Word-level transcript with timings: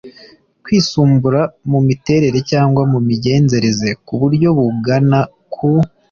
kwisumbura 0.63 1.41
mu 1.71 1.79
miterere 1.87 2.37
cyangwa 2.51 2.81
mu 2.91 2.99
migenzereze 3.07 3.89
ku 4.05 4.13
buryo 4.21 4.47
bugana 4.57 5.19
ku 5.53 5.69